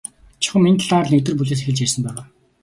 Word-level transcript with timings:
Чухам 0.41 0.63
энэ 0.69 0.79
талаар 0.81 1.05
л 1.07 1.13
нэгдүгээр 1.13 1.39
бүлгээс 1.39 1.61
эхэлж 1.63 1.79
ярьсан 1.85 2.01
байгаа. 2.05 2.25